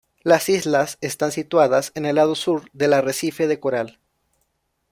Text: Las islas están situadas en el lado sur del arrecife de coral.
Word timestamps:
Las 0.23 0.49
islas 0.49 0.97
están 1.01 1.31
situadas 1.31 1.91
en 1.93 2.07
el 2.07 2.15
lado 2.15 2.33
sur 2.33 2.63
del 2.73 2.93
arrecife 2.93 3.45
de 3.45 3.59
coral. 3.59 3.99